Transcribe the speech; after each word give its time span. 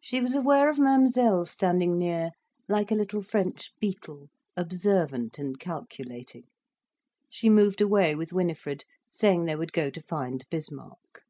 She 0.00 0.18
was 0.18 0.34
aware 0.34 0.70
of 0.70 0.78
Mademoiselle 0.78 1.44
standing 1.44 1.98
near, 1.98 2.30
like 2.70 2.90
a 2.90 2.94
little 2.94 3.20
French 3.22 3.70
beetle, 3.78 4.30
observant 4.56 5.38
and 5.38 5.60
calculating. 5.60 6.44
She 7.28 7.50
moved 7.50 7.82
away 7.82 8.14
with 8.14 8.32
Winifred, 8.32 8.86
saying 9.10 9.44
they 9.44 9.56
would 9.56 9.74
go 9.74 9.90
to 9.90 10.00
find 10.00 10.46
Bismarck. 10.48 11.22